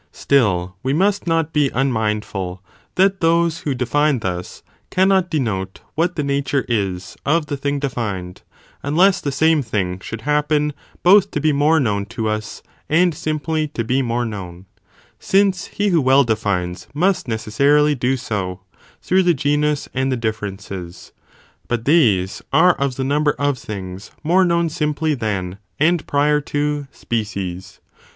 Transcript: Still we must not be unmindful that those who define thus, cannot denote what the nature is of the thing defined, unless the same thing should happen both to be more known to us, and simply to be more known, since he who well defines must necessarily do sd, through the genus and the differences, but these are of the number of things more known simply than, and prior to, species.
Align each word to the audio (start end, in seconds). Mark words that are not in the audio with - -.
Still 0.11 0.77
we 0.81 0.93
must 0.93 1.27
not 1.27 1.53
be 1.53 1.69
unmindful 1.75 2.63
that 2.95 3.21
those 3.21 3.59
who 3.59 3.75
define 3.75 4.17
thus, 4.17 4.63
cannot 4.89 5.29
denote 5.29 5.81
what 5.93 6.15
the 6.15 6.23
nature 6.23 6.65
is 6.67 7.15
of 7.23 7.45
the 7.45 7.55
thing 7.55 7.77
defined, 7.77 8.41
unless 8.81 9.21
the 9.21 9.31
same 9.31 9.61
thing 9.61 9.99
should 9.99 10.21
happen 10.21 10.73
both 11.03 11.29
to 11.29 11.39
be 11.39 11.53
more 11.53 11.79
known 11.79 12.07
to 12.07 12.27
us, 12.27 12.63
and 12.89 13.13
simply 13.13 13.67
to 13.67 13.83
be 13.83 14.01
more 14.01 14.25
known, 14.25 14.65
since 15.19 15.65
he 15.67 15.89
who 15.89 16.01
well 16.01 16.23
defines 16.23 16.87
must 16.95 17.27
necessarily 17.27 17.93
do 17.93 18.15
sd, 18.15 18.57
through 19.03 19.21
the 19.21 19.35
genus 19.35 19.87
and 19.93 20.11
the 20.11 20.17
differences, 20.17 21.11
but 21.67 21.85
these 21.85 22.41
are 22.51 22.73
of 22.79 22.95
the 22.95 23.03
number 23.03 23.33
of 23.37 23.55
things 23.59 24.09
more 24.23 24.45
known 24.45 24.67
simply 24.67 25.13
than, 25.13 25.59
and 25.79 26.07
prior 26.07 26.41
to, 26.41 26.87
species. 26.91 27.79